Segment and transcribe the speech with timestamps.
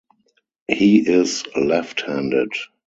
[0.67, 2.53] He is left handed.